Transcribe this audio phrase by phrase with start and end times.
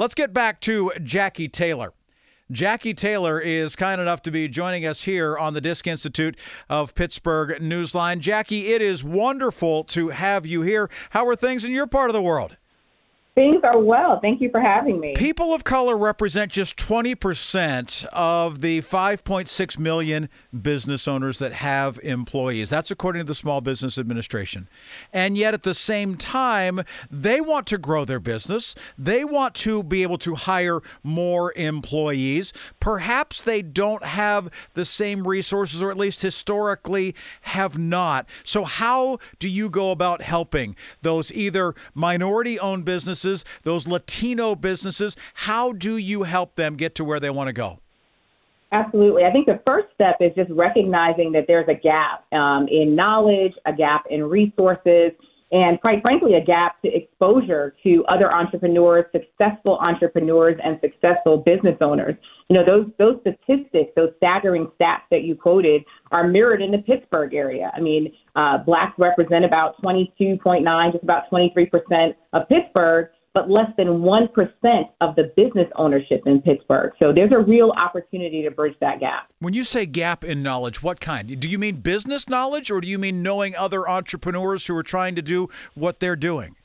[0.00, 1.92] Let's get back to Jackie Taylor.
[2.50, 6.38] Jackie Taylor is kind enough to be joining us here on the Disc Institute
[6.70, 8.20] of Pittsburgh Newsline.
[8.20, 10.88] Jackie, it is wonderful to have you here.
[11.10, 12.56] How are things in your part of the world?
[13.36, 14.18] Things are well.
[14.20, 15.14] Thank you for having me.
[15.14, 20.28] People of color represent just 20% of the 5.6 million
[20.60, 22.70] business owners that have employees.
[22.70, 24.68] That's according to the Small Business Administration.
[25.12, 28.74] And yet, at the same time, they want to grow their business.
[28.98, 32.52] They want to be able to hire more employees.
[32.80, 38.26] Perhaps they don't have the same resources, or at least historically have not.
[38.42, 43.19] So, how do you go about helping those either minority owned businesses?
[43.20, 45.16] Businesses, those Latino businesses?
[45.34, 47.78] How do you help them get to where they want to go?
[48.72, 49.24] Absolutely.
[49.24, 53.52] I think the first step is just recognizing that there's a gap um, in knowledge,
[53.66, 55.10] a gap in resources,
[55.52, 61.76] and quite frankly, a gap to exposure to other entrepreneurs, successful entrepreneurs, and successful business
[61.80, 62.14] owners.
[62.48, 66.78] You know, those those statistics, those staggering stats that you quoted, are mirrored in the
[66.78, 67.72] Pittsburgh area.
[67.74, 73.70] I mean, uh, blacks represent about 22.9, just about 23 percent of Pittsburgh, but less
[73.76, 74.28] than 1%
[75.00, 76.92] of the business ownership in Pittsburgh.
[76.98, 79.30] So there's a real opportunity to bridge that gap.
[79.38, 81.38] When you say gap in knowledge, what kind?
[81.38, 85.14] Do you mean business knowledge or do you mean knowing other entrepreneurs who are trying
[85.14, 86.56] to do what they're doing?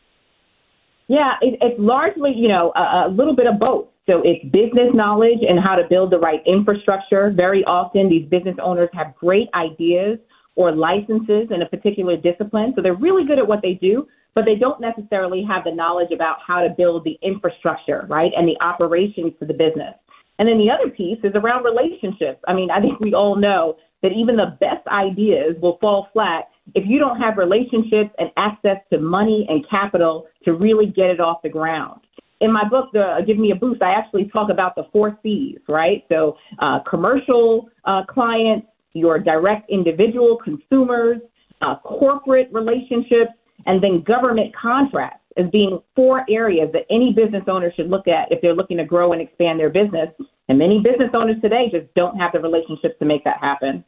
[1.07, 3.87] Yeah, it, it's largely, you know, a, a little bit of both.
[4.07, 7.31] So it's business knowledge and how to build the right infrastructure.
[7.35, 10.19] Very often, these business owners have great ideas
[10.55, 12.73] or licenses in a particular discipline.
[12.75, 16.11] So they're really good at what they do, but they don't necessarily have the knowledge
[16.13, 19.95] about how to build the infrastructure, right, and the operations for the business.
[20.37, 22.43] And then the other piece is around relationships.
[22.47, 26.49] I mean, I think we all know that even the best ideas will fall flat
[26.73, 31.19] if you don't have relationships and access to money and capital to really get it
[31.21, 32.01] off the ground.
[32.41, 35.57] In my book, the Give Me a Boost, I actually talk about the four C's,
[35.69, 36.03] right?
[36.09, 41.17] So, uh, commercial uh, clients, your direct individual consumers,
[41.61, 43.31] uh, corporate relationships,
[43.65, 48.31] and then government contracts as being four areas that any business owner should look at
[48.31, 50.09] if they're looking to grow and expand their business.
[50.47, 53.83] And many business owners today just don't have the relationships to make that happen.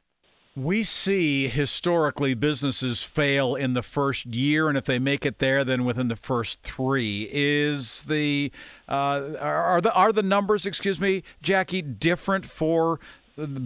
[0.55, 5.63] We see historically businesses fail in the first year, and if they make it there,
[5.63, 7.29] then within the first three.
[7.31, 8.51] Is the
[8.89, 10.65] uh, are the are the numbers?
[10.65, 12.99] Excuse me, Jackie, different for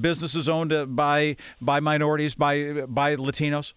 [0.02, 3.72] businesses owned by by minorities by by Latinos?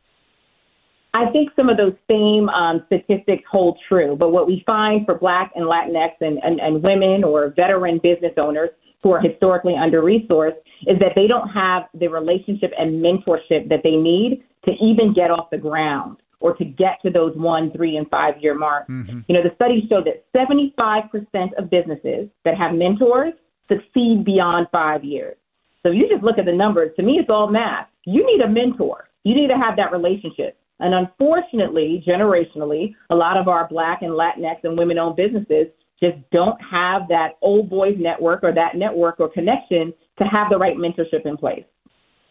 [1.15, 5.15] I think some of those same um, statistics hold true, but what we find for
[5.15, 8.71] Black and Latinx and, and, and women or veteran business owners
[9.05, 10.59] who are historically under resourced
[10.89, 15.31] is that they don't have the relationship and mentorship that they need to even get
[15.31, 18.91] off the ground or to get to those one, three, and five year marks.
[18.91, 19.21] Mm-hmm.
[19.29, 21.09] You know, the studies show that 75%
[21.57, 23.35] of businesses that have mentors
[23.69, 25.37] succeed beyond five years.
[25.85, 26.91] So you just look at the numbers.
[26.97, 27.87] To me, it's all math.
[28.05, 29.09] You need a mentor.
[29.23, 30.59] You need to have that relationship.
[30.81, 35.69] And unfortunately, generationally, a lot of our Black and Latinx and women owned businesses
[36.01, 40.59] just don't have that old boys network or that network or connection to have the
[40.59, 41.65] right mentorship in place.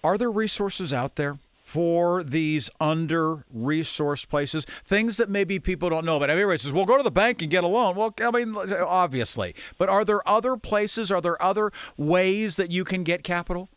[0.04, 4.66] Are there resources out there for these under resourced places?
[4.86, 6.30] Things that maybe people don't know about.
[6.30, 7.96] Everybody says, well, go to the bank and get a loan.
[7.96, 9.56] Well, I mean, obviously.
[9.78, 13.70] But are there other places, are there other ways that you can get capital?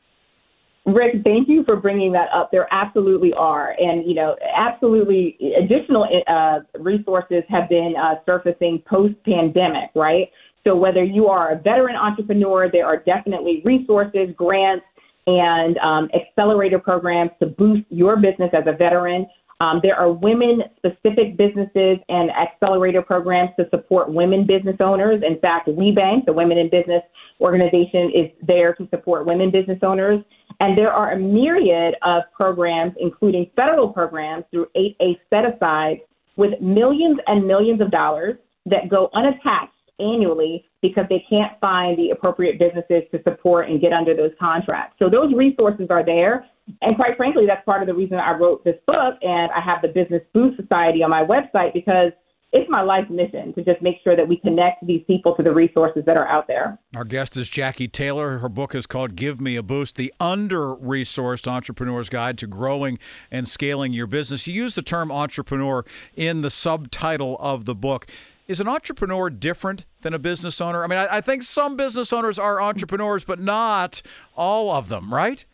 [0.87, 2.51] Rick, thank you for bringing that up.
[2.53, 3.75] There absolutely are.
[3.79, 10.31] And, you know, absolutely additional uh, resources have been uh, surfacing post pandemic, right?
[10.63, 14.85] So whether you are a veteran entrepreneur, there are definitely resources, grants,
[15.27, 19.27] and um, accelerator programs to boost your business as a veteran.
[19.59, 25.23] Um, there are women specific businesses and accelerator programs to support women business owners.
[25.27, 27.03] In fact, WBENC, the Women in Business
[27.41, 30.23] organization, is there to support women business owners.
[30.61, 36.01] And there are a myriad of programs, including federal programs through 8A set aside,
[36.37, 38.37] with millions and millions of dollars
[38.67, 43.93] that go unattached annually because they can't find the appropriate businesses to support and get
[43.93, 44.97] under those contracts.
[44.99, 46.47] So those resources are there.
[46.83, 49.83] And quite frankly, that's part of the reason I wrote this book and I have
[49.83, 52.13] the Business Boost Society on my website because
[52.57, 55.53] it's my life mission to just make sure that we connect these people to the
[55.53, 56.79] resources that are out there.
[56.95, 58.39] Our guest is Jackie Taylor.
[58.39, 62.99] Her book is called Give Me a Boost The Under Resourced Entrepreneur's Guide to Growing
[63.31, 64.47] and Scaling Your Business.
[64.47, 68.07] You use the term entrepreneur in the subtitle of the book.
[68.49, 70.83] Is an entrepreneur different than a business owner?
[70.83, 74.01] I mean, I, I think some business owners are entrepreneurs, but not
[74.35, 75.45] all of them, right?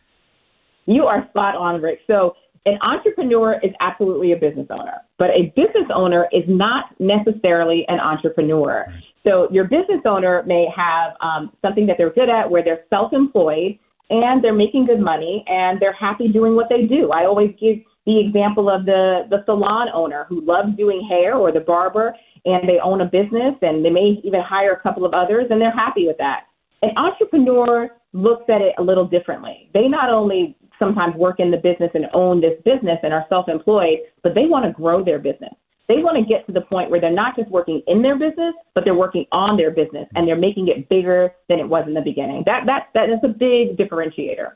[0.85, 1.99] You are spot on, Rick.
[2.07, 2.35] So
[2.65, 7.97] an entrepreneur is absolutely a business owner, but a business owner is not necessarily an
[7.97, 8.85] entrepreneur.
[9.23, 13.79] So your business owner may have um, something that they're good at where they're self-employed
[14.09, 17.11] and they're making good money and they're happy doing what they do.
[17.13, 21.53] I always give the example of the the salon owner who loves doing hair or
[21.53, 25.13] the barber and they own a business and they may even hire a couple of
[25.13, 26.47] others and they're happy with that.
[26.81, 29.69] An entrepreneur looks at it a little differently.
[29.73, 33.99] They not only sometimes work in the business and own this business and are self-employed,
[34.21, 35.53] but they want to grow their business.
[35.87, 38.53] They want to get to the point where they're not just working in their business,
[38.73, 41.93] but they're working on their business and they're making it bigger than it was in
[41.93, 42.43] the beginning.
[42.45, 44.53] That that that is a big differentiator.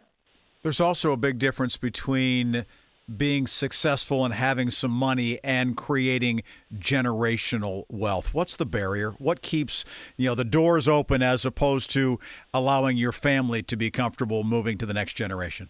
[0.64, 2.66] There's also a big difference between
[3.16, 6.44] being successful and having some money and creating
[6.78, 8.34] generational wealth?
[8.34, 9.12] What's the barrier?
[9.12, 9.86] What keeps
[10.18, 12.20] you know the doors open as opposed to
[12.54, 15.70] allowing your family to be comfortable moving to the next generation?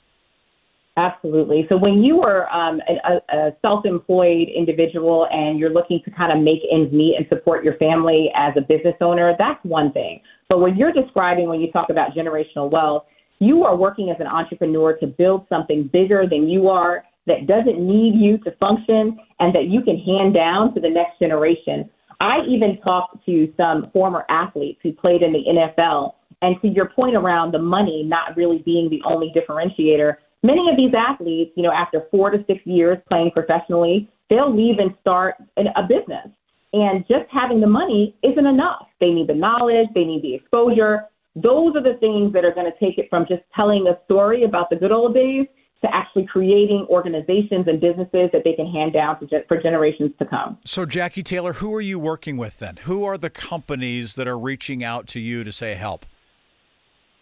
[0.98, 1.68] Absolutely.
[1.70, 6.44] So when you are um, a, a self-employed individual and you're looking to kind of
[6.44, 10.22] make ends meet and support your family as a business owner, that's one thing.
[10.50, 13.06] But when you're describing when you talk about generational wealth,
[13.38, 17.80] you are working as an entrepreneur to build something bigger than you are that doesn't
[17.80, 21.88] need you to function and that you can hand down to the next generation.
[22.20, 26.14] I even talked to some former athletes who played in the NFL.
[26.42, 30.16] And to your point around the money not really being the only differentiator,
[30.48, 34.80] many of these athletes, you know, after four to six years playing professionally, they'll leave
[34.80, 36.28] and start a business.
[36.74, 38.88] And just having the money isn't enough.
[39.00, 41.04] They need the knowledge, they need the exposure.
[41.36, 44.44] Those are the things that are going to take it from just telling a story
[44.44, 45.46] about the good old days
[45.82, 50.26] to actually creating organizations and businesses that they can hand down to, for generations to
[50.26, 50.58] come.
[50.66, 52.78] So, Jackie Taylor, who are you working with then?
[52.84, 56.08] Who are the companies that are reaching out to you to say help?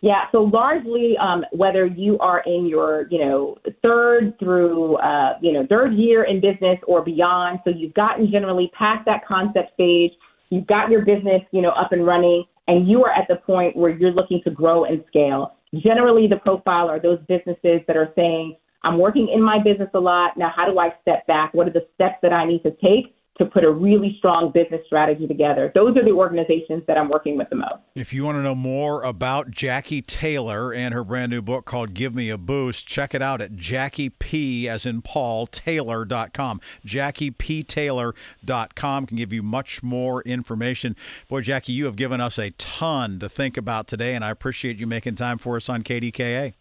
[0.06, 5.52] Yeah, so largely, um, whether you are in your, you know, third through, uh, you
[5.52, 10.12] know, third year in business or beyond, so you've gotten generally past that concept stage,
[10.52, 13.76] you've got your business, you know, up and running, and you are at the point
[13.76, 15.56] where you're looking to grow and scale.
[15.74, 20.00] Generally, the profile are those businesses that are saying, I'm working in my business a
[20.00, 20.38] lot.
[20.38, 21.52] Now, how do I step back?
[21.56, 24.80] What are the steps that I need to take to put a really strong business
[24.86, 25.70] strategy together.
[25.76, 27.82] Those are the organizations that I'm working with the most.
[27.94, 31.94] If you want to know more about Jackie Taylor and her brand new book called
[31.94, 36.62] Give Me a Boost, check it out at Jackie P as in Paul Taylor.com.
[36.86, 40.96] JackiePTaylor.com can give you much more information.
[41.28, 44.78] Boy, Jackie, you have given us a ton to think about today, and I appreciate
[44.78, 46.54] you making time for us on KDKA.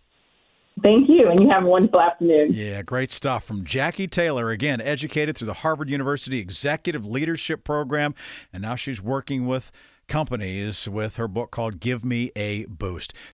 [0.83, 2.49] Thank you, and you have a wonderful afternoon.
[2.53, 4.51] Yeah, great stuff from Jackie Taylor.
[4.51, 8.15] Again, educated through the Harvard University Executive Leadership Program,
[8.53, 9.71] and now she's working with
[10.09, 13.15] companies with her book called Give Me a Boost.